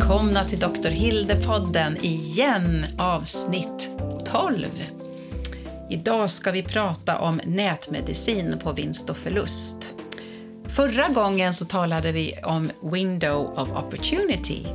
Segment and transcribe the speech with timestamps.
[0.00, 0.88] välkomna till Dr.
[0.88, 3.88] Hilde-podden igen, avsnitt
[4.24, 4.66] 12.
[5.90, 9.94] Idag ska vi prata om nätmedicin på vinst och förlust.
[10.68, 14.66] Förra gången så talade vi om window of opportunity.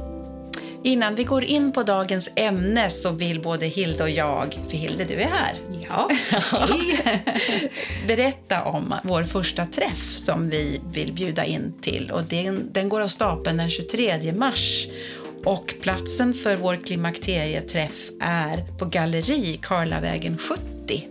[0.85, 5.03] Innan vi går in på dagens ämne så vill både Hilde och jag, för Hilde
[5.03, 5.55] du är här,
[5.89, 6.09] Ja,
[8.07, 12.11] berätta om vår första träff som vi vill bjuda in till.
[12.11, 14.87] Och den, den går av stapeln den 23 mars.
[15.43, 21.07] Och platsen för vår klimakterieträff är på Galleri Karlavägen 70.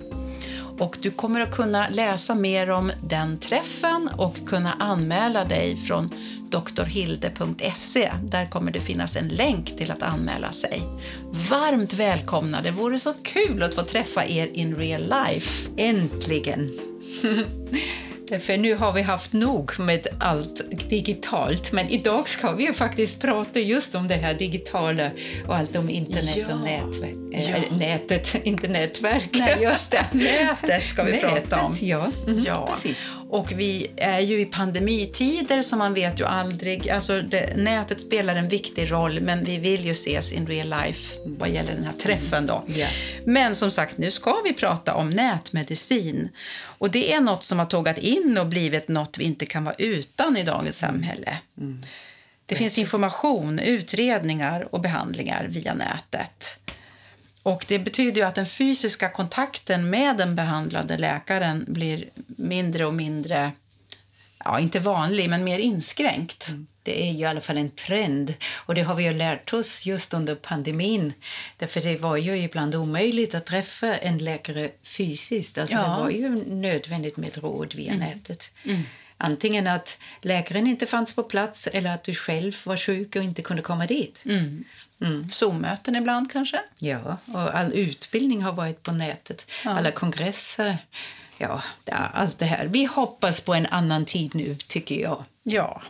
[0.78, 6.08] Och du kommer att kunna läsa mer om den träffen och kunna anmäla dig från
[6.76, 8.12] drhilde.se.
[8.24, 10.82] Där kommer det finnas en länk till att anmäla sig.
[11.50, 12.62] Varmt välkomna!
[12.62, 15.70] Det vore så kul att få träffa er in real life.
[15.76, 16.70] äntligen.
[18.40, 23.20] För nu har vi haft nog med allt digitalt, men idag ska vi ju faktiskt
[23.20, 25.10] prata just om det här digitala
[25.48, 26.54] och allt om internet Ja.
[26.54, 27.14] och nätverk.
[27.30, 27.38] Ja.
[27.56, 29.28] Äh, nätet, inte nätverk.
[29.32, 30.04] Nej, just det.
[30.12, 31.74] Nätet ska vi Nätet, prata om.
[31.80, 32.06] ja.
[32.26, 33.10] Mhm, Ja, precis.
[33.30, 36.90] Och vi är ju i pandemitider så man vet ju aldrig.
[36.90, 41.16] Alltså det, nätet spelar en viktig roll men vi vill ju ses in real life
[41.24, 42.64] vad gäller den här träffen då.
[42.66, 42.86] Ja.
[43.24, 46.28] Men som sagt, nu ska vi prata om nätmedicin.
[46.78, 49.74] Och det är något som har tågat in och blivit något vi inte kan vara
[49.78, 51.38] utan i dagens samhälle.
[52.46, 56.58] Det finns information, utredningar och behandlingar via nätet.
[57.44, 62.94] Och Det betyder ju att den fysiska kontakten med den behandlade läkaren blir mindre och
[62.94, 63.52] mindre,
[64.44, 66.48] ja inte vanlig, men mer inskränkt.
[66.82, 69.86] Det är ju i alla fall en trend och det har vi ju lärt oss
[69.86, 71.12] just under pandemin.
[71.56, 75.58] Därför det var ju ibland omöjligt att träffa en läkare fysiskt.
[75.58, 75.82] Alltså Ja.
[75.82, 78.50] Det var ju nödvändigt med råd via nätet.
[79.16, 83.42] Antingen att läkaren inte fanns på plats eller att du själv var sjuk och inte
[83.42, 84.22] kunde komma dit.
[85.30, 86.60] Zoom-möten ibland kanske?
[86.78, 89.46] Ja, och all utbildning har varit på nätet.
[89.64, 90.78] Alla kongresser.
[91.38, 91.62] Ja,
[92.14, 92.66] allt det här.
[92.66, 95.24] Vi hoppas på en annan tid nu, tycker jag.
[95.42, 95.82] Ja.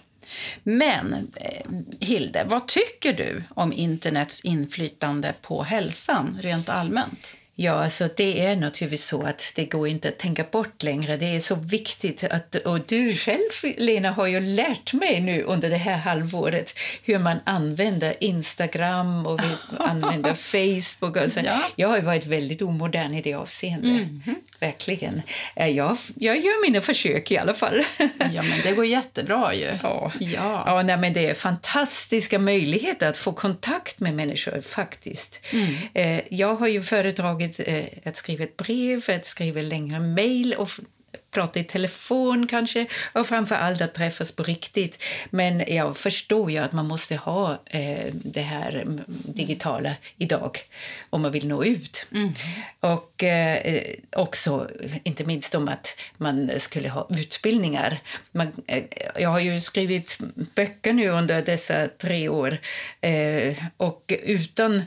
[0.63, 1.71] Men eh,
[2.01, 7.31] Hilde, vad tycker du om internets inflytande på hälsan rent allmänt?
[7.57, 11.17] Ja, alltså det är naturligtvis så att det går inte att tänka bort längre.
[11.17, 13.41] Det är så viktigt att, och du själv
[13.77, 19.41] Lena har ju lärt mig nu under det här halvåret hur man använder Instagram och
[19.79, 21.17] använder Facebook.
[21.17, 21.61] Alltså, Ja.
[21.77, 24.09] Jag har varit väldigt omodern i det avseendet.
[24.61, 25.23] Verkligen.
[25.57, 27.81] Eh, Jag, jag gör mina försök i alla fall.
[28.33, 29.79] Ja, men det går jättebra ju.
[29.83, 30.13] Ja.
[30.21, 30.63] ja.
[30.67, 35.41] Ja, nej, men det är fantastiska möjligheter att få kontakt med människor faktiskt.
[35.95, 40.71] Eh, jag har ju föredragit eh, att skriva ett brev, att skriva längre mejl och
[41.35, 45.03] prata i telefon kanske och framför allt att träffas på riktigt.
[45.31, 50.59] Men jag förstår ju att man måste ha eh, det här mm, digitala idag
[51.11, 52.07] om man vill nå ut.
[52.81, 53.83] Och eh,
[54.17, 54.71] också
[55.05, 57.99] inte minst om att man skulle ha utbildningar.
[58.33, 58.85] Man, eh,
[59.19, 60.19] jag har ju skrivit
[60.55, 62.59] böcker nu under dessa tre år
[63.01, 64.83] eh, och utan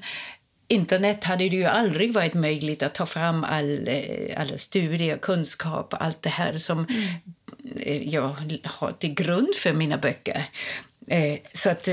[0.68, 5.94] Internet hade det ju aldrig varit möjligt att ta fram all, eh, alla studier, kunskap
[5.94, 6.88] och allt det här som
[7.80, 10.44] eh, jag har till grund för mina böcker.
[11.08, 11.88] Eh, Så att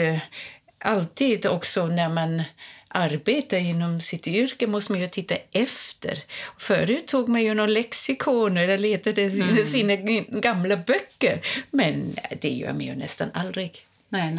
[0.79, 2.43] alltid också när man
[2.89, 6.19] arbetar inom sitt yrke måste man ju titta efter.
[6.59, 9.97] Förut tog man ju någon lexikon eller letade sina, sina
[10.41, 11.41] gamla böcker.
[11.71, 13.73] Men det gör man ju nästan aldrig.
[14.09, 14.35] Nej, tiden.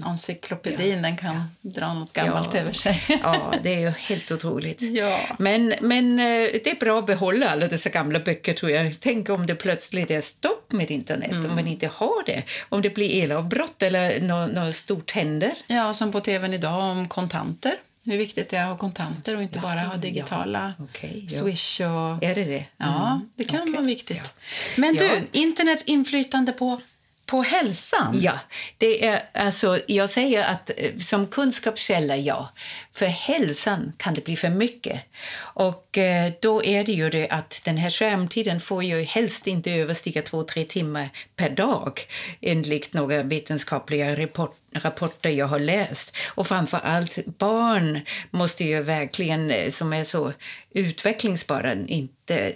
[0.00, 2.60] Nationalencyklopedin den kan dra något gammalt Ja.
[2.60, 3.02] över sig.
[3.22, 4.82] Ja, det är ju helt otroligt.
[4.82, 5.20] Ja.
[5.38, 6.24] Men, men eh,
[6.64, 9.00] det är bra att behålla alla dessa gamla böcker tror jag.
[9.00, 12.42] Tänk om det plötsligt är stopp med internet, om man inte har det.
[12.68, 15.52] Om det blir elavbrott eller något nå stort händer.
[15.66, 17.74] Ja, som på tvn idag om kontanter.
[18.04, 20.84] Hur viktigt det är att ha kontanter och inte bara ha digitala ja.
[21.02, 21.28] Ja.
[21.28, 22.22] Swish och...
[22.24, 22.64] Är det det?
[22.76, 23.72] Ja, Mm, det kan okej.
[23.72, 24.16] vara viktigt.
[24.16, 24.30] Ja.
[24.76, 25.02] Men Ja.
[25.32, 26.80] du, internets inflytande på,
[27.28, 28.20] på hälsan.
[28.20, 28.38] Ja,
[28.78, 32.48] det är, alltså, jag säger att eh, som kunskapskälla, ja.
[32.92, 35.00] För hälsan kan det bli för mycket.
[35.38, 39.72] Och eh, då är det ju det att den här skärmtiden får ju helst inte
[39.72, 42.00] överstiga två, tre timmar per dag
[42.40, 46.16] enligt några vetenskapliga rapport, rapporter jag har läst.
[46.34, 48.00] Och framför allt barn
[48.30, 50.32] måste ju verkligen, eh, som är så
[50.70, 52.52] utvecklingsbara, inte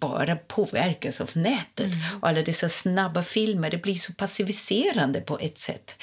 [0.00, 1.92] bara påverkas av nätet.
[2.20, 5.94] Och alla dessa snabba filmer, det blir så passiviserande på ett sätt.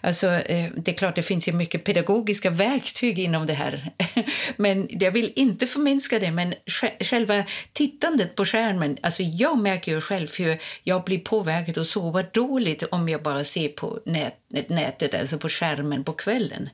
[0.00, 3.90] Alltså, eh, det är klart, det finns ju mycket pedagogiska verktyg inom det här.
[4.56, 9.92] Men jag vill inte förminska det, men sj- själva tittandet på skärmen, alltså jag märker
[9.92, 14.34] ju själv hur jag blir påverkad och sover dåligt om jag bara ser på nät,
[14.68, 16.68] nätet, alltså på skärmen på kvällen.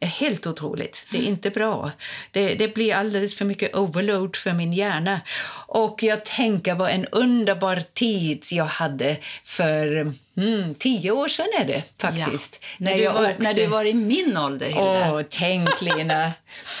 [0.00, 1.06] Är helt otroligt.
[1.10, 1.90] Det är inte bra.
[2.30, 5.20] Det, det blir alldeles för mycket overload för min hjärna.
[5.66, 11.64] Och jag tänker på en underbar tid jag hade för mm, tio år sedan är
[11.64, 12.60] det faktiskt.
[12.78, 15.12] När, du jag var, åkte- när du var i min ålder, Hilda.
[15.14, 16.32] Åh, tänk Lena.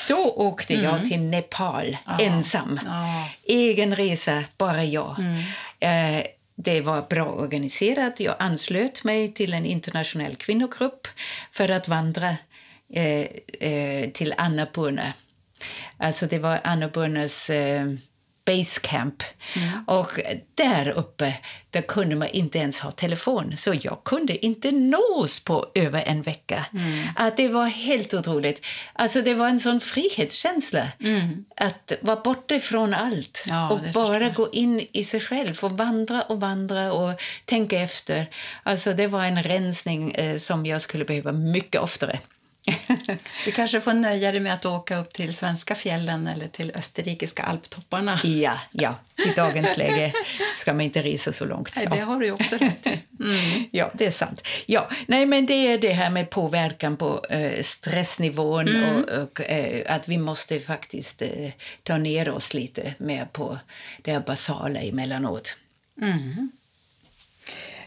[0.08, 2.80] Då åkte jag till Nepal ensam.
[2.86, 3.28] Ja.
[3.48, 5.16] Egen resa, bara jag.
[5.80, 6.24] Eh,
[6.56, 8.20] det var bra organiserat.
[8.20, 11.08] Jag anslöt mig till en internationell kvinnogrupp
[11.52, 12.36] för att vandra
[12.94, 13.26] eh,
[13.70, 15.12] eh, till Annapurna.
[15.98, 17.86] Alltså det var Annapurnas eh,
[18.46, 19.22] base camp.
[19.86, 20.20] Och
[20.54, 21.34] där uppe
[21.70, 26.22] där kunde man inte ens ha telefon, så jag kunde inte nås på över en
[26.22, 26.66] vecka.
[27.16, 28.66] Att det var helt otroligt.
[28.92, 30.88] Alltså det var en sån frihetskänsla
[31.56, 36.22] att vara borta från allt Ja, och bara gå in i sig själv och vandra
[36.22, 38.30] och vandra och tänka efter.
[38.62, 42.18] Alltså det var en rensning eh, som jag skulle behöva mycket oftare.
[43.44, 47.42] Du kanske får nöja dig med att åka upp till svenska fjällen eller till österrikiska
[47.42, 48.18] alptopparna.
[48.24, 48.94] Ja, ja,
[49.26, 50.12] i dagens läge
[50.54, 51.72] ska man inte resa så långt.
[51.76, 52.98] Nej, det har du också rätt i.
[53.70, 54.42] Ja, det är sant.
[54.66, 59.94] Ja, nej, men det är det här med påverkan på eh, stressnivån och, och eh,
[59.94, 61.50] att vi måste faktiskt eh,
[61.82, 63.58] ta ner oss lite mer på
[64.02, 65.56] det basala emellanåt.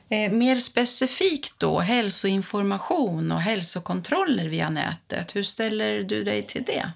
[0.09, 5.35] Eh, mer specifikt då, hälsoinformation och hälsokontroller via nätet.
[5.35, 6.91] Hur ställer du dig till det?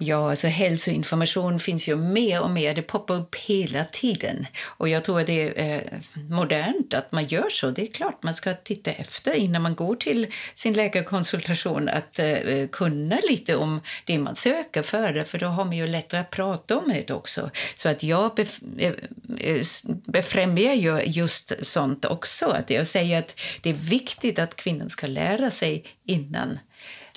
[0.00, 2.74] Ja, alltså hälsoinformation finns ju mer och mer.
[2.74, 4.46] Det poppar upp hela tiden.
[4.64, 6.00] Och jag tror att det är eh,
[6.30, 7.70] modernt att man gör så.
[7.70, 12.66] Det är klart man ska titta efter innan man går till sin läkarkonsultation att eh,
[12.72, 15.24] kunna lite om det man söker för.
[15.24, 17.50] För då har man ju lättare att prata om det också.
[17.74, 18.92] Så att jag bef eh,
[19.40, 19.62] eh,
[20.06, 22.46] befrämjar ju just sånt också.
[22.46, 26.58] Att jag säger att det är viktigt att kvinnan ska lära sig innan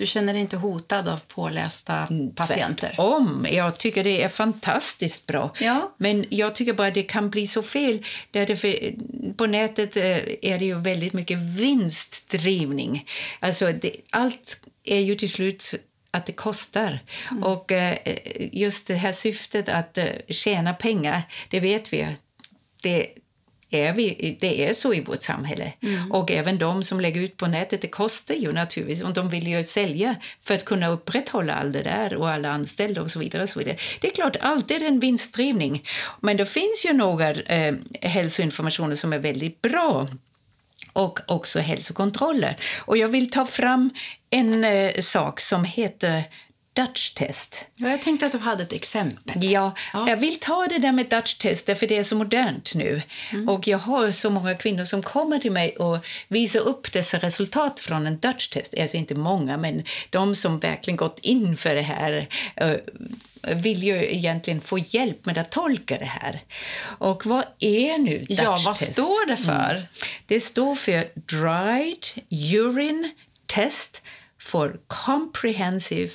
[0.02, 2.96] du känner dig inte hotad av pålästa patienter?
[2.98, 3.48] Om.
[3.52, 5.54] Jag tycker det är fantastiskt bra.
[5.60, 5.96] Ja.
[5.98, 8.06] Men jag tycker bara det kan bli så fel.
[8.32, 8.94] Där det för,
[9.38, 13.06] på nätet eh, är det ju väldigt mycket vinstdrivning.
[13.40, 15.74] Alltså det, allt är ju till slut
[16.12, 17.00] att det kostar.
[17.44, 17.98] Och eh,
[18.52, 22.08] just det här syftet att eh, tjäna pengar, det vet vi.
[22.82, 23.08] Det,
[23.72, 25.74] är vi, det är så i vårt samhälle.
[26.10, 29.04] Och även de som lägger ut på nätet, det kostar ju naturligtvis.
[29.04, 33.02] Och de vill ju sälja för att kunna upprätthålla allt det där och alla anställda
[33.02, 33.44] och så vidare.
[33.44, 33.78] Och så vidare.
[34.02, 35.84] Det är klart, alltid en vinstdrivning.
[36.20, 40.08] Men det finns ju några eh, hälsoinformationer som är väldigt bra
[40.94, 42.56] och också hälsokontroller.
[42.80, 43.90] Och jag vill ta fram
[44.30, 46.24] en eh, sak som heter
[46.74, 47.66] Dutch test.
[47.76, 49.44] Ja, jag tänkte att du hade ett exempel.
[49.44, 50.10] Ja, Ja.
[50.10, 53.02] jag vill ta det där med Dutch test för det är så modernt nu.
[53.32, 53.50] Mm.
[53.50, 55.98] Och jag har så många kvinnor som kommer till mig och
[56.28, 58.74] visar upp dessa resultat från en Dutch test.
[58.80, 62.76] Alltså inte många, men de som verkligen gått in för det här eh,
[63.56, 66.42] vill ju egentligen få hjälp med att tolka det här.
[66.84, 68.94] Och vad är nu Dutch Ja, vad test?
[68.94, 69.84] står det för?
[70.26, 72.06] Det står för Dried
[72.54, 73.10] Urine
[73.46, 74.02] Test
[74.42, 76.12] for Comprehensive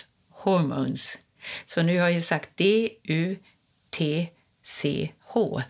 [0.50, 1.18] Hormones.
[1.66, 3.40] Så nu har jag sagt D-U-T-C-H.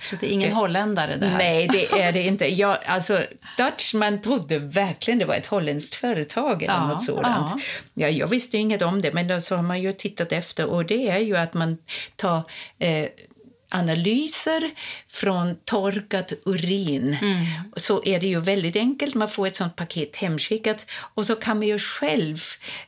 [0.02, 1.38] Så det är ingen holländare det här?
[1.38, 2.48] Nej, det är det inte.
[2.54, 3.22] Jag, alltså,
[3.58, 7.50] Dutch, man trodde verkligen det var ett holländskt företag eller Ja, något sådant.
[7.50, 7.58] ja.
[7.94, 11.08] Ja, jag visste inget om det, men så har man ju tittat efter och det
[11.08, 11.78] är ju att man
[12.16, 12.42] tar
[12.78, 13.06] eh,
[13.78, 14.70] analyser
[15.08, 17.16] från torkat urin.
[17.76, 21.56] Så är det ju väldigt enkelt, man får ett sånt paket hemskickat och så kan
[21.56, 22.36] man ju själv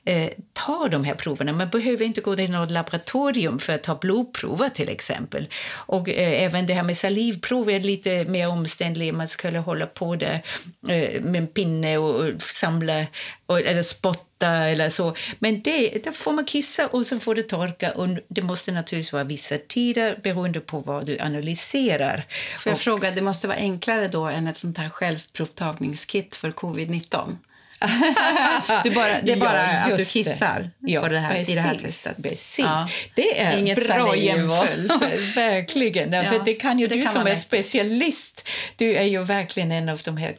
[0.04, 1.52] eh, ta de här proverna.
[1.52, 5.48] Man behöver inte gå till något laboratorium för att ta blodprover till exempel.
[5.70, 9.14] Och eh, även det här med salivprov är lite mer omständligt.
[9.14, 10.42] Man skulle hålla på där
[10.88, 13.06] eh, med en pinne och, och samla
[13.46, 15.14] och, eller spotta eller så.
[15.38, 19.12] Men det, där får man kissa och så får det torka och det måste naturligtvis
[19.12, 22.24] vara vissa tider beroende på vad du analyserar.
[22.58, 26.50] Får jag Och- fråga, det måste vara enklare då än ett sånt här självprovtagningskit för
[26.50, 27.36] covid-19?
[28.84, 30.22] du bara, det är bara Ja, att du just det.
[30.24, 32.22] kissar Ja, på det här, i det här precis, testet?
[32.22, 32.64] Precis.
[32.64, 32.88] Ja.
[33.14, 36.12] Det är Inget bra jämförelse, verkligen.
[36.12, 38.48] Ja, det kan ju det du kan som är specialist.
[38.76, 40.36] Du är ju verkligen en av de här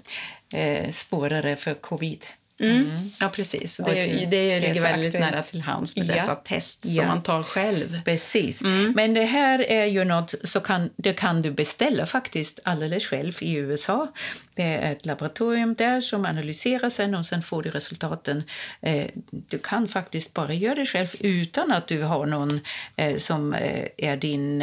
[0.53, 2.25] eh, spårare för covid.
[2.59, 2.89] Mm.
[3.19, 3.77] Ja, precis.
[3.77, 5.31] Det, det, det ligger väldigt aktuellt.
[5.33, 6.13] nära till hands med ja.
[6.13, 7.07] dessa test som ja.
[7.07, 8.01] man tar själv.
[8.05, 8.61] Precis.
[8.61, 8.93] Mm.
[8.95, 13.33] Men det här är ju något så kan, det kan du beställa faktiskt alldeles själv
[13.39, 14.07] i USA.
[14.55, 18.43] Det är ett laboratorium där som analyserar sen och sen får du resultaten.
[18.81, 22.59] Eh, du kan faktiskt bara göra det själv utan att du har någon
[22.95, 24.61] eh, som eh, är din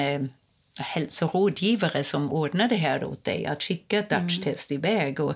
[0.79, 4.85] hälsorådgivare som ordnar det här åt dig, att skicka ett Dutch-test mm.
[4.85, 5.21] iväg.
[5.21, 5.35] Och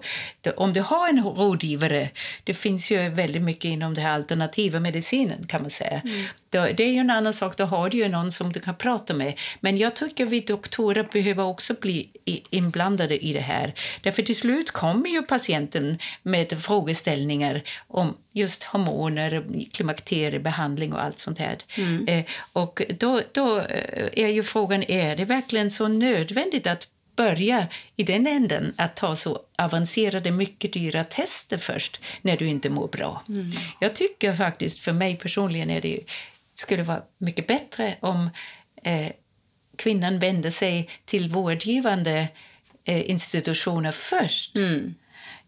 [0.56, 2.10] om du har en rådgivare,
[2.44, 6.00] det finns ju väldigt mycket inom den alternativa medicinen kan man säga.
[6.04, 6.24] Mm.
[6.50, 9.14] Det är ju en annan sak, då har du ju någon som du kan prata
[9.14, 9.38] med.
[9.60, 12.08] Men jag tycker vi doktorer behöver också bli
[12.50, 13.74] inblandade i det här.
[14.02, 21.38] Därför till slut kommer ju patienten med frågeställningar om just hormoner, klimakteriebehandling och allt sånt
[21.38, 21.58] här.
[21.76, 22.06] Mm.
[22.08, 27.66] Eh, och då, då eh, är ju frågan, är det verkligen så nödvändigt att börja
[27.96, 32.88] i den änden att ta så avancerade, mycket dyra tester först när du inte mår
[32.88, 33.24] bra.
[33.28, 33.50] Mm.
[33.80, 36.00] Jag tycker faktiskt, för mig personligen, är det
[36.60, 38.30] skulle vara mycket bättre om
[38.82, 39.08] eh,
[39.76, 42.28] kvinnan vände sig till vårdgivande
[42.84, 44.56] eh, institutioner först.
[44.56, 44.94] Mm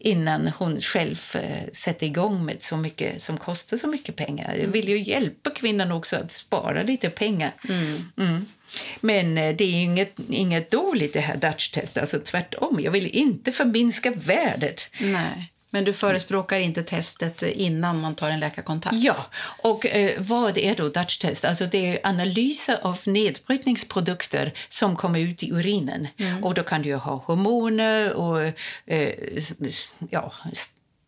[0.04, 4.54] innan hon själv eh, sätter igång med så mycket som kostar så mycket pengar.
[4.54, 7.52] Jag vill ju hjälpa kvinnan också att spara lite pengar.
[7.69, 8.12] Mm.
[8.16, 8.47] Mm.
[9.00, 12.81] Men eh, det är inget, inget dåligt det här Dutch-test, alltså tvärtom.
[12.81, 14.88] Jag vill inte förminska värdet.
[15.00, 15.51] Nej.
[15.75, 18.97] Men du förespråkar inte testet innan man tar en läkarkontakt?
[18.97, 19.26] Ja,
[19.62, 21.45] och eh, vad är då Dutch-test?
[21.45, 26.09] Alltså det är analyser av nedbrytningsprodukter som kommer ut i urinen.
[26.17, 26.45] Mm.
[26.45, 28.43] Och då kan du ha hormoner och
[28.87, 29.11] eh,
[30.11, 30.33] ja,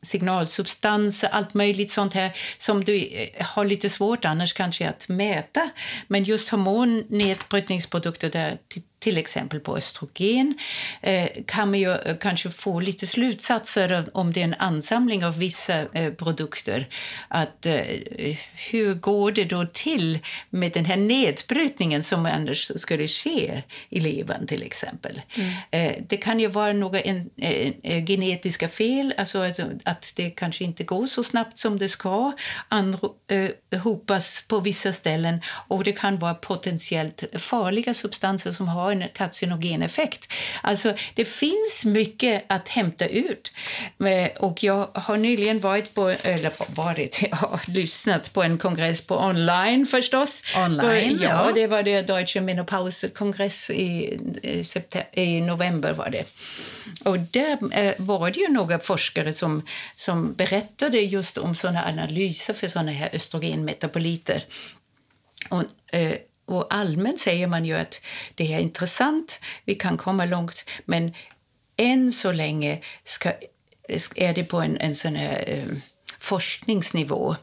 [0.03, 5.71] signalsubstanser, allt möjligt sånt här som du eh, har lite svårt annars kanske att mäta.
[6.09, 8.59] Men just hormonnedbrytningsprodukter där
[9.05, 10.55] till exempel på östrogen,
[11.03, 15.39] eh, kan man ju eh, kanske få lite slutsatser om det är en ansamling av
[15.39, 16.89] vissa eh, produkter.
[17.29, 17.67] Att,
[18.71, 20.19] hur går det då till
[20.51, 25.21] med den här nedbrytningen som annars skulle ske i levern till exempel?
[25.37, 26.05] Mm.
[26.09, 29.51] det kan ju vara några en, en, genetiska fel, alltså
[29.85, 32.33] att det kanske inte går så snabbt som det ska,
[32.69, 39.83] anhopas på vissa ställen och det kan vara potentiellt farliga substanser som har en karcinogen
[39.83, 40.33] effekt.
[40.63, 43.53] Alltså, det finns mycket att hämta ut.
[44.07, 49.01] Eh, och jag har nyligen varit på, eller varit, jag har lyssnat på en kongress
[49.01, 50.43] på online förstås.
[50.57, 51.47] Online, ja.
[51.47, 51.53] ja.
[51.55, 54.19] det var det Deutsche Menopause-kongress i,
[55.13, 56.25] i, november var det.
[57.05, 59.63] Och där eh, var det ju några forskare som,
[59.97, 64.45] som berättade just om såna analyser för såna här östrogenmetaboliter.
[65.49, 68.01] Och, eh, och allmänt säger man ju att
[68.35, 71.15] det är intressant, vi kan komma långt, men
[71.77, 73.33] än så länge ska,
[74.15, 75.77] är det på en, en sån här eh,
[76.19, 77.37] forskningsnivå.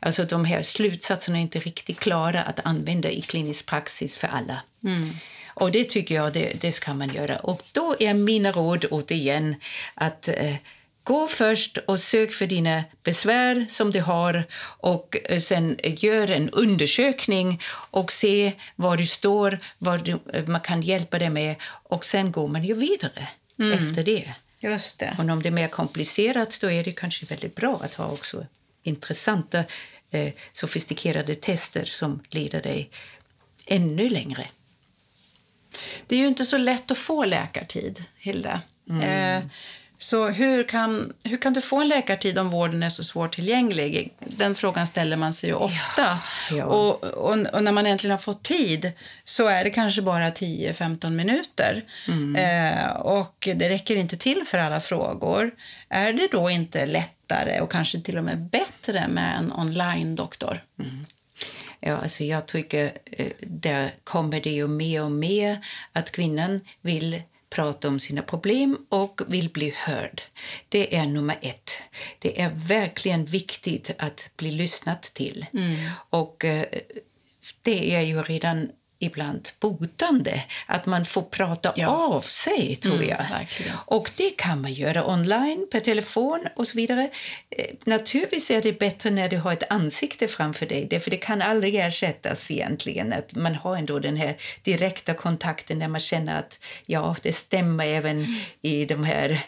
[0.00, 4.62] Alltså de här slutsatserna är inte riktigt klara att använda i klinisk praxis för alla.
[4.84, 5.16] Mm.
[5.54, 7.36] Och det tycker jag det, det ska man göra.
[7.36, 9.54] Och då är mina råd återigen
[9.94, 10.54] att eh,
[11.04, 14.46] Gå först och sök för dina besvär som du har
[14.78, 20.60] och eh, sen gör en undersökning och se var du står, vad du, eh, man
[20.60, 23.28] kan hjälpa dig med och sen går man ju vidare
[23.58, 23.78] mm.
[23.78, 24.34] efter det.
[24.60, 25.16] Just det.
[25.18, 28.46] Och om det är mer komplicerat då är det kanske väldigt bra att ha också
[28.82, 29.64] intressanta,
[30.10, 32.90] eh, sofistikerade tester som leder dig
[33.66, 34.46] ännu längre.
[36.06, 38.62] Det är ju inte så lätt att få läkartid, Hilda.
[38.90, 39.02] Mm.
[39.02, 39.50] Eh,
[40.02, 44.14] så hur kan, hur kan du få en läkartid om vården är så svårtillgänglig?
[44.18, 46.18] Den frågan ställer man sig ju ofta.
[46.50, 46.64] Ja, ja.
[46.64, 48.92] Och, och, och, när man äntligen har fått tid
[49.24, 51.84] så är det kanske bara 10-15 minuter.
[52.08, 52.36] Mm.
[52.36, 55.50] Eh, och det räcker inte till för alla frågor.
[55.88, 60.62] Är det då inte lättare och kanske till och med bättre med en online-doktor?
[60.78, 61.06] Mm.
[61.80, 67.22] Ja, alltså jag tycker eh, där kommer det ju mer och mer att kvinnan vill
[67.54, 70.22] prata om sina problem och vill bli hörd.
[70.68, 71.70] Det är nummer ett.
[72.18, 75.46] Det är verkligen viktigt att bli lyssnat till.
[75.52, 75.76] Mm.
[76.10, 76.64] Och eh,
[77.62, 78.70] det är ju redan
[79.02, 80.42] ibland botande.
[80.66, 81.86] Att man får prata ja.
[81.86, 83.38] av sig, tror mm, jag.
[83.38, 83.72] Verkligen.
[83.86, 87.10] Och det kan man göra online, per telefon och så vidare.
[87.50, 91.42] Eh, naturligtvis är det bättre när du har ett ansikte framför dig, för det kan
[91.42, 93.12] aldrig ersättas egentligen.
[93.12, 97.86] Att man har ändå den här direkta kontakten där man känner att ja, det stämmer
[97.86, 98.34] även mm.
[98.62, 99.40] i de här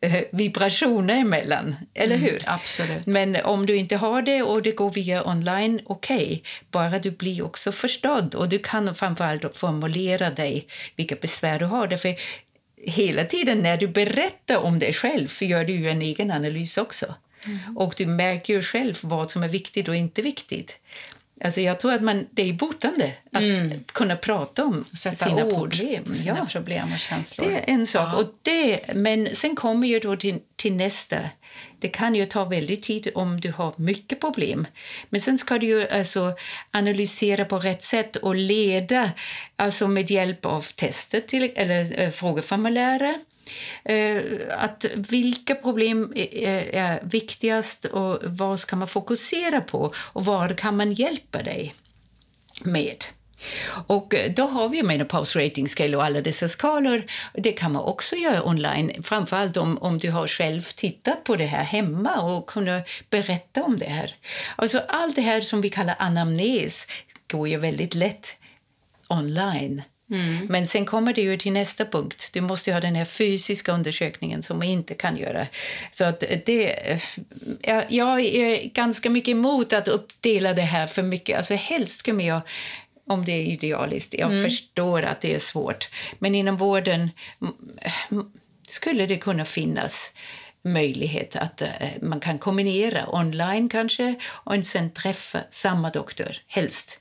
[0.00, 1.76] äh, vibrationerna emellan.
[1.94, 2.42] Eller mm, hur?
[2.46, 3.06] Absolut.
[3.06, 6.16] Men om du inte har det och det går via online, okej.
[6.16, 6.40] Okay.
[6.70, 10.66] Bara du blir också förstådd och du kan framförallt formulera dig
[10.96, 11.86] vilka besvär du har.
[11.86, 12.14] Därför
[12.86, 17.14] hela tiden när du berättar om dig själv gör du ju en egen analys också.
[17.76, 20.78] Och du märker ju själv vad som är viktigt och inte viktigt.
[21.44, 23.84] Alltså jag tror att man, det är botande att mm.
[23.92, 26.14] kunna prata om Sätta sina ord problem.
[26.14, 26.46] Sina ja.
[26.46, 27.46] problem och känslor.
[27.46, 28.08] Det är en sak.
[28.12, 28.16] Ja.
[28.16, 31.16] Och det, men sen kommer ju då till, till nästa.
[31.78, 34.66] Det kan ju ta väldigt tid om du har mycket problem.
[35.10, 36.36] Men sen ska du ju alltså
[36.70, 39.10] analysera på rätt sätt och leda
[39.56, 43.31] alltså med hjälp av testet till, eller äh, frågeformuläret Eh,
[43.84, 44.22] Eh,
[44.58, 50.92] att vilka problem är viktigast och vad ska man fokusera på och vad kan man
[50.92, 51.74] hjälpa dig
[52.60, 53.04] med?
[53.86, 57.04] Och eh, då har vi Menopause Rating Scale och alla dessa skalor.
[57.34, 61.44] Det kan man också göra online, framförallt om, om du har själv tittat på det
[61.44, 64.14] här hemma och kunnat berätta om det här.
[64.56, 66.86] Alltså allt det här som vi kallar anamnes
[67.30, 68.36] går ju väldigt lätt
[69.08, 69.82] online.
[70.12, 70.46] Mm.
[70.46, 72.28] Men sen kommer det ju till nästa punkt.
[72.32, 75.46] Du måste ha den här fysiska undersökningen som man inte kan göra.
[75.90, 76.98] Så att det,
[77.88, 81.36] jag är ganska mycket emot att uppdela det här för mycket.
[81.36, 82.40] Alltså helst skulle jag
[83.06, 84.14] om det är idealiskt.
[84.14, 84.44] Jag mm.
[84.44, 85.88] förstår att det är svårt.
[86.18, 87.10] Men inom vården
[88.66, 90.12] skulle det kunna finnas
[90.62, 91.68] möjlighet att uh,
[92.02, 97.00] man kan kombinera online kanske och sen träffa samma doktor, helst,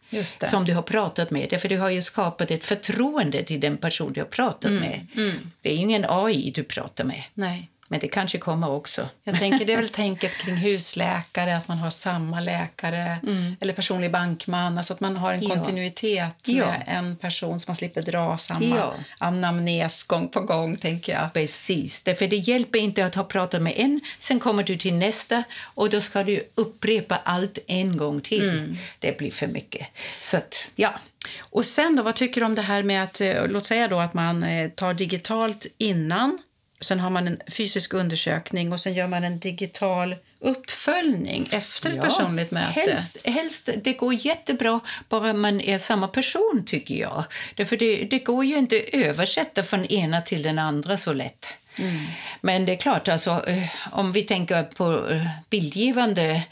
[0.50, 1.62] som du har pratat med.
[1.62, 4.80] För du har ju skapat ett förtroende till den person du har pratat mm.
[4.80, 5.08] med.
[5.16, 5.52] Mm.
[5.62, 7.24] Det är ingen AI du pratar med.
[7.34, 7.71] Nej.
[7.92, 9.10] Men det kanske kommer också.
[9.24, 13.56] Jag tänker Det är väl tänket kring husläkare, att man har samma läkare mm.
[13.60, 14.78] eller personlig bankman.
[14.78, 16.66] Alltså att man har en kontinuitet ja.
[16.66, 18.94] med en person så man slipper dra samma ja.
[19.18, 20.76] anamnes gång på gång.
[20.76, 21.34] tänker jag.
[21.34, 25.44] Precis, därför det hjälper inte att ha pratat med en, sen kommer du till nästa
[25.64, 28.50] och då ska du upprepa allt en gång till.
[28.50, 28.78] Mm.
[29.00, 29.88] Det blir för mycket.
[30.22, 30.94] Så att, ja.
[31.40, 34.00] Och sen då, vad tycker du om det här med att, eh, låt säga då
[34.00, 36.40] att man eh, tar digitalt innan
[36.82, 41.96] Sen har man en fysisk undersökning och sen gör man en digital uppföljning efter ett
[41.96, 42.80] ja, personligt möte.
[42.80, 47.24] Helst, helst, det går jättebra bara man är samma person, tycker jag.
[47.56, 51.54] Därför det, det går ju inte att översätta från ena till den andra så lätt.
[51.76, 52.06] Mm.
[52.42, 56.44] Men det är klart, alltså, eh, om vi tänker på eh, bildgivande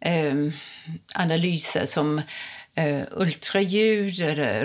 [0.00, 0.34] eh,
[1.14, 2.22] analyser som
[2.74, 4.18] eh, ultraljud,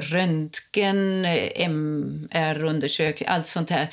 [0.03, 3.87] röntgen, MR-undersökning, allt sånt här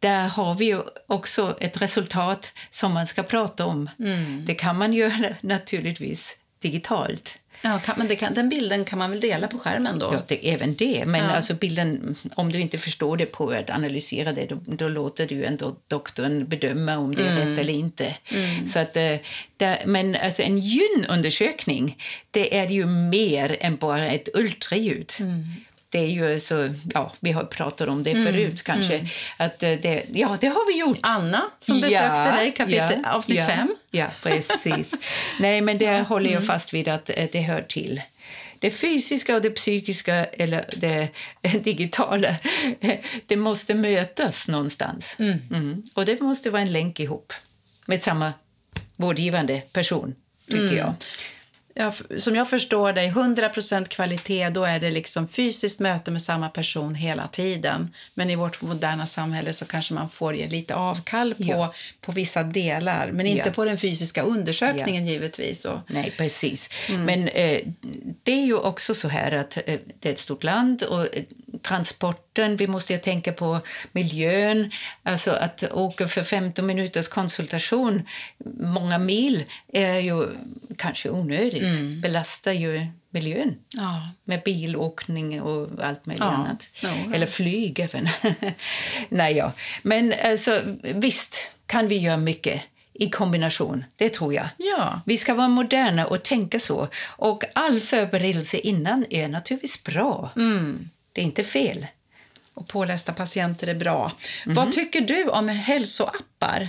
[0.00, 3.90] där har vi också ett resultat som man ska prata om.
[3.98, 4.44] Mm.
[4.44, 7.36] Det kan man göra naturligtvis digitalt.
[7.62, 10.10] Ja, kan, men kan, den bilden kan man väl dela på skärmen då?
[10.12, 11.04] Ja, det, även det.
[11.06, 11.30] Men ja.
[11.30, 15.44] alltså bilden, om du inte förstår det på att analysera det, då, då låter du
[15.44, 17.48] ändå doktorn bedöma om det är mm.
[17.48, 18.16] rätt eller inte.
[18.30, 18.66] Mm.
[18.66, 19.16] Så att, eh,
[19.56, 21.98] där, men alltså en gynundersökning,
[22.30, 25.12] det är ju mer än bara ett ultraljud.
[25.18, 25.44] Mm
[25.90, 28.94] det är ju så, ja, vi har pratat om det mm, förut kanske.
[28.94, 29.06] Mm.
[29.36, 30.98] Att eh, det, ja, det har vi gjort.
[31.02, 33.74] Anna som besökte ja, dig, kapitel, ja, avsnitt ja, fem.
[33.90, 34.94] Ja, precis.
[35.40, 36.46] Nej, men det ja, håller jag mm.
[36.46, 38.00] fast vid att eh, det hör till.
[38.58, 41.08] Det fysiska och det psykiska, eller det
[41.62, 42.36] digitala,
[43.26, 45.16] det måste mötas någonstans.
[45.18, 45.38] Mm.
[45.50, 45.82] Mm.
[45.94, 47.32] Och det måste vara en länk ihop
[47.86, 48.32] med samma
[48.96, 50.14] vårdgivande person,
[50.46, 50.76] tycker mm.
[50.76, 50.94] jag.
[51.80, 56.48] Ja, som jag förstår dig, 100% kvalitet, då är det liksom fysiskt möte med samma
[56.48, 57.94] person hela tiden.
[58.14, 61.74] Men i vårt moderna samhälle så kanske man får ge lite avkall på, ja.
[62.00, 63.52] på vissa delar, men inte ja.
[63.52, 65.64] på den fysiska undersökningen givetvis.
[65.64, 65.78] Och...
[65.86, 66.70] Nej, precis.
[66.88, 67.04] Mm.
[67.04, 67.60] Men eh,
[68.22, 71.22] det är ju också så här att eh, det är ett stort land och eh,
[71.62, 73.60] transporten, vi måste tänka på
[73.92, 74.70] miljön.
[75.02, 78.02] Alltså att åka för 15 minuters konsultation
[78.60, 80.28] många mil är ju
[80.76, 81.62] kanske onödigt.
[81.62, 81.69] Mm.
[82.02, 84.10] Belastar ju miljön ja.
[84.24, 86.30] med bilåkning och allt möjligt ja.
[86.30, 86.68] annat.
[86.82, 88.08] No, Eller flyg även.
[89.08, 89.52] Nej, ja.
[89.82, 93.84] Men alltså, visst kan vi göra mycket i kombination.
[93.96, 94.48] Det tror jag.
[94.56, 95.00] Ja.
[95.06, 96.88] Vi ska vara moderna och tänka så.
[97.06, 100.30] Och all förberedelse innan är naturligtvis bra.
[100.36, 100.90] Mm.
[101.12, 101.86] Det är inte fel.
[102.54, 104.12] Och pålästa patienter är bra.
[104.44, 104.54] Mm.
[104.54, 106.68] Vad tycker du om hälsoappar?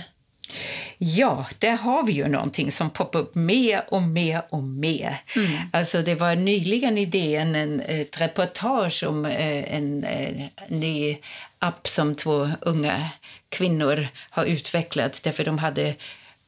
[0.98, 5.20] Ja, där har vi ju någonting som poppar upp mer och mer och mer.
[5.36, 5.52] Mm.
[5.72, 11.18] Alltså, det var nyligen idén en, ett reportage om eh, en, en eh, ny
[11.58, 13.10] app som två unga
[13.48, 15.94] kvinnor har utvecklat därför de hade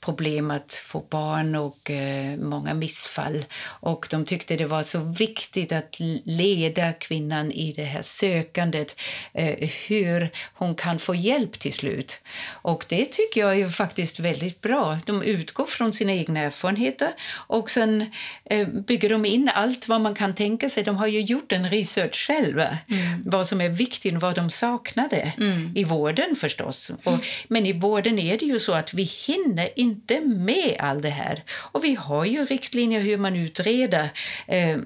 [0.05, 3.45] problem att få barn och eh, många missfall.
[3.65, 8.97] Och de tyckte det var så viktigt att leda kvinnan i det här sökandet,
[9.33, 12.19] eh, hur hon kan få hjälp till slut.
[12.47, 14.99] Och det tycker jag är faktiskt väldigt bra.
[15.07, 18.07] De utgår från sina egna erfarenheter och sen
[18.45, 20.83] eh, bygger de in allt vad man kan tänka sig.
[20.83, 23.23] De har ju gjort en research själva, mm.
[23.25, 25.73] vad som är viktigt och vad de saknade mm.
[25.75, 26.91] i vården förstås.
[27.05, 31.03] Och, men i vården är det ju så att vi hinner inte inte med allt
[31.03, 31.43] det här.
[31.73, 34.09] Och vi har ju riktlinjer hur man utreder
[34.47, 34.79] eh,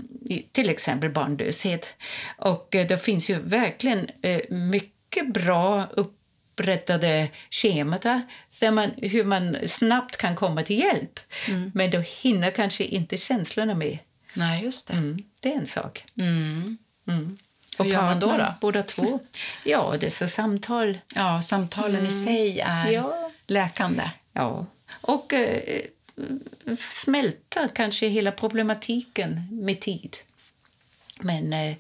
[0.53, 1.88] till exempel barnlöshet.
[2.38, 8.03] Och eh, det finns ju verkligen eh, mycket bra upprättade schemat
[8.61, 11.21] där man, hur man snabbt kan komma till hjälp.
[11.49, 11.71] Mm.
[11.75, 13.99] Men då hinner kanske inte känslorna med.
[14.35, 14.94] Nej, just det.
[14.94, 16.05] Mm, det är en sak.
[16.18, 16.79] Mm.
[17.09, 17.38] Mm.
[17.79, 18.55] Hur gör man då, då?
[18.61, 19.21] Båda två.
[19.64, 20.99] Ja, dessa samtal.
[21.14, 22.92] Ja, samtalen i sig är Mm.
[22.94, 23.31] Ja.
[23.47, 24.11] läkande.
[24.33, 24.66] Ja.
[24.90, 25.61] Och eh,
[26.16, 30.16] eh, smälta kanske hela problematiken med tid.
[31.20, 31.74] Men eh,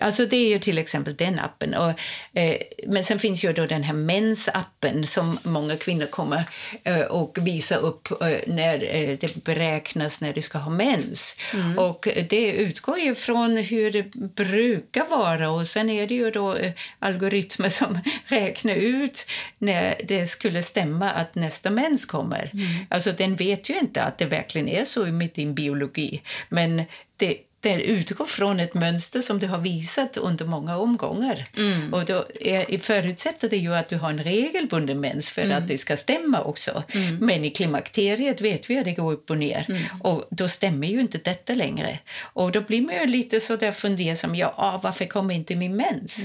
[0.00, 1.74] alltså det är ju till exempel den appen.
[1.74, 1.90] Och,
[2.38, 6.44] eh, men sen finns ju då den här mensappen som många kvinnor kommer
[6.84, 11.36] eh, och visar upp eh, när eh, det beräknas när du ska ha mens.
[11.76, 16.54] Och det utgår ju från hur det brukar vara och sen är det ju då
[16.54, 19.26] eh, algoritmer som räknar ut
[19.58, 22.50] när det skulle stämma att nästa mens kommer.
[22.88, 26.22] Alltså den vet ju inte att det verkligen är så mitt i din biologi.
[26.48, 26.82] Men
[27.16, 31.44] det det utgår från ett mönster som du har visat under många omgångar.
[31.92, 35.78] Och då är, förutsätter det ju att du har en regelbunden mens för att det
[35.78, 36.82] ska stämma också.
[37.20, 39.88] Men i klimakteriet vet vi att det går upp och ner.
[40.02, 41.98] Och då stämmer ju inte detta längre.
[42.22, 44.34] Och då blir man ju lite så där fundersam.
[44.34, 46.18] Ja, ah, varför kommer inte min mens?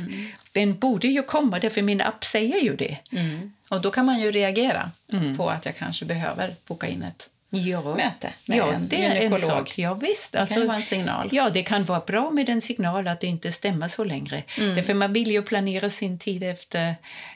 [0.52, 2.97] Den borde ju komma, därför min app säger ju det.
[3.12, 3.54] Mm.
[3.69, 4.91] Och då kan man ju reagera
[5.38, 7.95] på att jag kanske behöver boka in ett Ja.
[7.95, 9.49] möte med ja, en det är en gynekolog.
[9.49, 9.77] sak.
[9.77, 10.31] Ja, visst.
[10.31, 11.29] Det kan ju vara en signal.
[11.31, 14.43] Ja, det kan vara bra med en signal att det inte stämmer så längre.
[14.57, 14.75] Mm.
[14.75, 16.95] Därför man vill ju planera sin tid efter,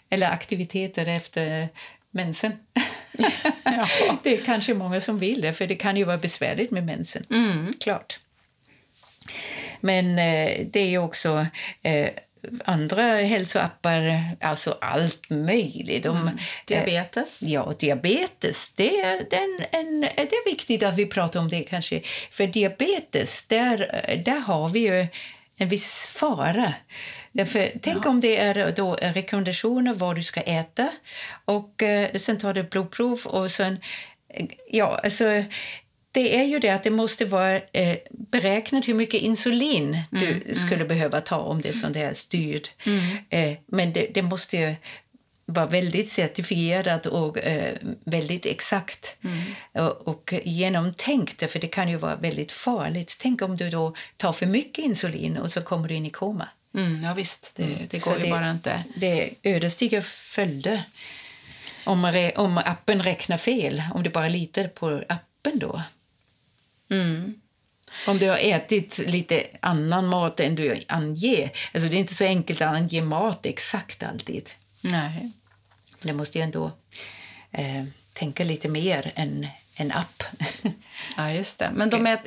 [0.09, 1.69] eller aktiviteter efter
[2.11, 2.51] mensen.
[3.65, 3.87] Ja.
[4.23, 7.25] Det är kanske många som vill det, för det kan ju vara besvärligt med mensen.
[7.29, 7.73] Mm.
[7.79, 8.19] Klart.
[9.81, 11.45] Men eh, det är ju också
[11.83, 12.09] eh,
[12.65, 16.03] andra hälsoappar, alltså allt möjligt.
[16.03, 16.37] De, Mm.
[16.65, 17.41] Diabetes.
[17.43, 18.71] Ja, diabetes.
[18.75, 22.01] Det är, den, en, det är viktigt att vi pratar om det kanske.
[22.31, 23.77] För diabetes, där,
[24.25, 25.07] där har vi ju
[25.57, 26.73] en viss fara.
[27.31, 30.89] Därför, tänk om det är då rekommendationer vad du ska äta
[31.45, 33.79] och eh, sen tar du blodprov och sen...
[34.33, 35.43] eh, Ja, alltså...
[36.13, 40.85] Det är ju det att det måste vara eh, beräknat hur mycket insulin du skulle
[40.85, 42.67] behöva ta om det är sån där styrd.
[43.29, 44.75] Eh, men det, det måste ju
[45.45, 49.15] vara väldigt certifierat och eh, väldigt exakt
[49.73, 51.51] och, och genomtänkt.
[51.51, 53.17] För det kan ju vara väldigt farligt.
[53.19, 56.47] Tänk om du då tar för mycket insulin och så kommer du in i koma.
[56.75, 57.51] Mm, ja, visst.
[57.55, 58.83] Det, det Så går ju det- bara inte.
[58.95, 60.83] Det är ödesdigra följder
[61.85, 65.81] om, om appen räknar fel, om du bara litar på appen då.
[66.89, 67.33] Mm.
[68.07, 71.51] Om du har ätit lite annan mat än du anger.
[71.73, 74.49] Alltså det är inte så enkelt att ange mat exakt alltid.
[74.81, 75.31] Nej.
[76.01, 76.71] Det måste ju ändå
[77.51, 80.23] eh, tänka lite mer än en app.
[81.17, 81.71] Ja, just det.
[81.75, 82.19] Men de är,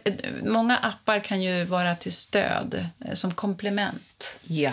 [0.45, 4.33] många appar kan ju vara till stöd, eh, som komplement.
[4.43, 4.73] ja,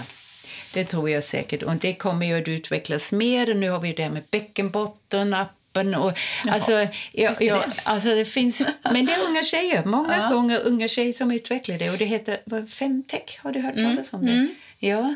[0.74, 1.64] det tror jag säkert.
[1.64, 3.54] Och det kommer ju att utvecklas mer.
[3.54, 5.34] Nu har vi det här med bäckenbotten,
[5.74, 6.20] appen och...
[6.48, 6.72] Alltså,
[7.12, 7.82] ja, finns det ja, det?
[7.84, 8.68] alltså det finns...
[8.92, 9.86] Men det är unga tjejer.
[9.86, 10.36] Många Ja.
[10.36, 11.90] gånger unga tjejer som utvecklar det.
[11.90, 13.40] Och det heter Femtech.
[13.40, 14.48] Har du hört talas om det?
[14.80, 15.16] Ja.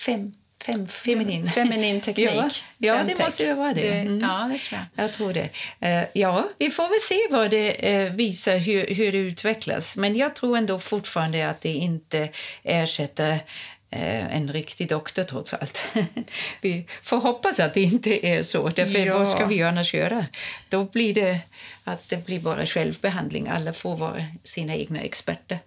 [0.00, 0.32] Fem,
[0.66, 1.46] fem, feminin.
[1.46, 2.30] Feminin teknik.
[2.34, 4.00] Ja, ja det måste ju vara det.
[4.00, 4.20] Mm.
[4.20, 5.04] Ja, det tror jag.
[5.04, 5.48] Jag tror det.
[5.80, 9.96] Eh, ja, vi får väl se vad det eh, visar, hur, hur det utvecklas.
[9.96, 12.28] Men jag tror ändå fortfarande att det inte
[12.62, 13.38] ersätter
[13.90, 15.82] en riktig doktor trots allt.
[16.60, 18.68] vi får hoppas att det inte är så.
[18.68, 19.18] Därför Ja.
[19.18, 20.26] vad ska vi annars göra?
[20.68, 21.40] Då blir det
[21.84, 23.48] att det blir bara självbehandling.
[23.48, 25.58] Alla får vara sina egna experter.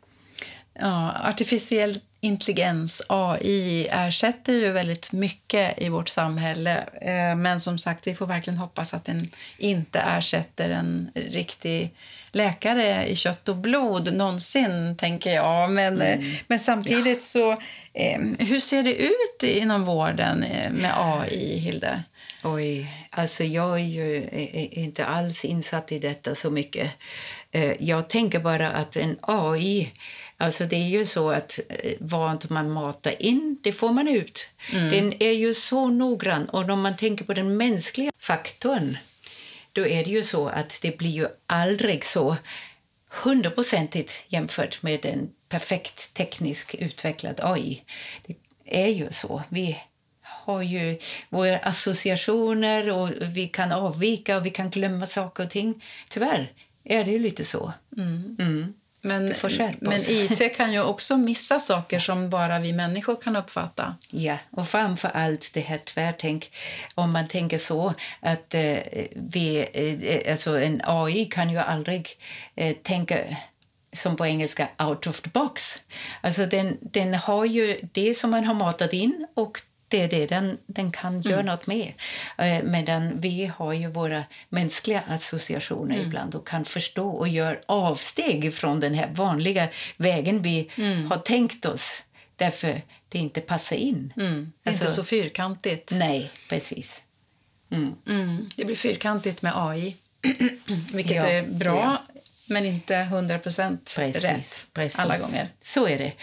[0.81, 6.77] Ja, artificiell intelligens, AI, ersätter ju väldigt mycket i vårt samhälle.
[7.01, 11.93] Eh, Men som sagt, vi får verkligen hoppas att den inte ersätter en riktig
[12.31, 15.71] läkare i kött och blod någonsin, tänker jag.
[15.71, 17.51] Men, eh, men samtidigt så...
[17.93, 22.03] Eh, hur ser det ut inom vården eh, med AI, Hilde?
[22.43, 26.91] Oj, alltså jag är ju är inte alls insatt i detta så mycket.
[27.51, 29.91] Eh, Jag tänker bara att en AI,
[30.37, 34.49] alltså det är ju så att eh, vad man matar in, det får man ut.
[34.71, 38.97] Den är ju så noggrann och om man tänker på den mänskliga faktorn,
[39.73, 42.37] då är det ju så att det blir ju aldrig så
[43.23, 47.83] hundraprocentigt jämfört med en perfekt teknisk utvecklad AI.
[48.25, 49.43] Det är ju så.
[49.49, 49.77] Vi
[50.21, 55.83] har ju våra associationer och vi kan avvika och vi kan glömma saker och ting.
[56.09, 56.53] Tyvärr
[56.83, 57.73] är det ju lite så.
[57.97, 58.73] Mm.
[59.01, 59.33] Men,
[59.79, 59.99] men.
[60.07, 63.95] IT kan ju också missa saker som bara vi människor kan uppfatta.
[64.11, 66.51] Ja, och framför allt det här tvärtänk.
[66.95, 68.77] Om man tänker så att eh,
[69.13, 72.09] vi, eh, alltså en AI kan ju aldrig
[72.55, 73.17] eh, tänka
[73.93, 75.79] som på engelska out of the box.
[76.21, 80.25] Alltså den, den har ju det som man har matat in och det är det
[80.27, 81.93] den, den kan göra något med.
[82.37, 88.53] Eh, medan vi har ju våra mänskliga associationer ibland och kan förstå och gör avsteg
[88.53, 90.69] från den här vanliga vägen vi
[91.09, 92.03] har tänkt oss
[92.35, 94.13] därför det inte passar in.
[94.17, 94.51] Mm.
[94.63, 95.91] Det är inte Alltså- så fyrkantigt.
[95.91, 97.01] Nej, precis.
[97.71, 98.49] Mm.
[98.55, 99.95] Det blir fyrkantigt med AI,
[100.93, 101.97] vilket Ja, är bra, ja.
[102.47, 104.99] men inte 100 procent Precis, rätt precis.
[104.99, 105.49] alla gånger.
[105.61, 106.13] Så är det.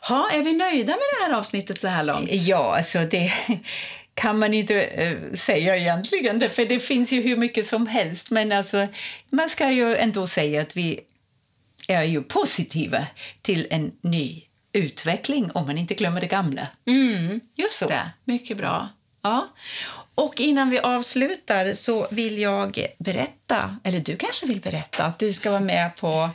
[0.00, 2.28] Ha, är vi nöjda med det här avsnittet så här långt?
[2.32, 3.32] Ja, alltså det
[4.14, 8.30] kan man inte eh, säga egentligen, för det finns ju hur mycket som helst.
[8.30, 8.88] Men alltså,
[9.30, 11.00] man ska ju ändå säga att vi
[11.88, 13.06] är ju positiva
[13.42, 16.68] till en ny utveckling om man inte glömmer det gamla.
[16.86, 17.86] Mm, just Så.
[17.86, 18.10] det.
[18.24, 18.88] Mycket bra.
[19.22, 19.46] Ja.
[20.14, 25.32] Och innan vi avslutar så vill jag berätta, eller du kanske vill berätta, att du
[25.32, 26.30] ska vara med på...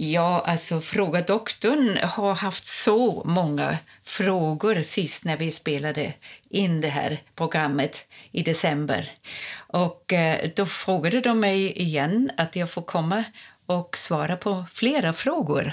[0.00, 6.14] Ja, alltså Fråga doktorn har haft så många frågor sist när vi spelade
[6.50, 9.12] in det här programmet i december.
[9.56, 13.24] Och eh, då frågade de mig igen att jag får komma
[13.66, 15.72] och svara på flera frågor.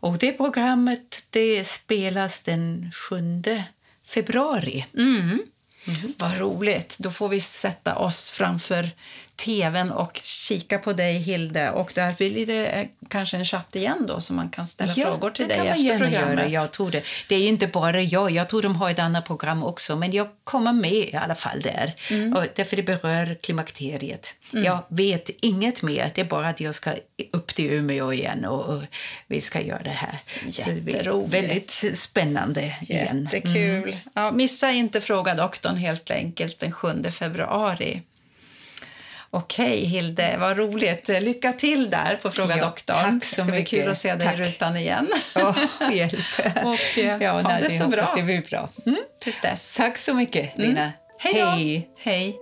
[0.00, 3.62] Och det programmet det spelas den 7
[4.06, 4.86] februari.
[4.94, 5.38] Mm.
[6.16, 6.96] Vad roligt.
[6.98, 8.90] Då får vi sätta oss framför
[9.36, 11.70] tvn och kika på dig, Hilde.
[11.70, 15.30] Och där blir det eh, kanske en chatt igen då, så man kan ställa frågor
[15.30, 16.12] till dig efter programmet.
[16.12, 16.48] Göra.
[16.48, 17.02] Jag tror det.
[17.28, 20.28] det är inte bara jag, jag tror de har ett annat program också, men jag
[20.44, 21.94] kommer med i alla fall där.
[22.10, 22.32] Mm.
[22.32, 24.34] Och därför det berör klimakteriet.
[24.50, 26.90] Jag vet inget mer, det är bara att jag ska
[27.32, 28.82] upp till Umeå igen och, och
[29.26, 30.18] vi ska göra det här.
[30.44, 31.34] Det Jätteroligt.
[31.34, 33.28] Väldigt spännande igen.
[33.32, 33.96] Jättekul.
[34.14, 38.02] Ja, missa inte Fråga doktorn helt enkelt den 7 februari.
[39.30, 41.08] Okej, Hilde, vad roligt.
[41.08, 42.96] Lycka till där på Fråga Ja, doktorn.
[42.96, 43.70] tack det ska bli mycket.
[43.70, 44.38] kul att se dig Tack.
[44.38, 45.08] i rutan igen.
[45.36, 45.56] Åh,
[45.92, 46.14] hjälp.
[46.64, 48.12] Och, eh, ha nej, det så bra.
[48.16, 48.68] Det bra.
[48.86, 48.98] Mm.
[49.20, 49.74] Tills dess.
[49.76, 50.92] Tack så mycket, Lina.
[51.18, 51.46] Hej då.
[52.10, 52.36] Hej.